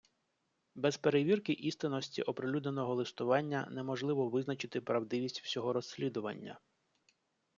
[0.75, 6.59] Без перевірки істинності оприлюдненого листування неможливо визначити правдивість всього розслідування.